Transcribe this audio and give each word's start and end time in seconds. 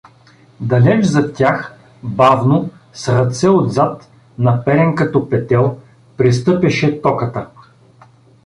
Далеч 0.59 1.03
зад 1.05 1.33
тях, 1.35 1.75
бавно, 2.03 2.69
с 2.93 3.09
ръце 3.09 3.49
отзад, 3.49 4.07
наперен 4.37 4.95
като 4.95 5.29
петел, 5.29 5.77
пристъпяше 6.17 7.01
Токата. 7.01 7.47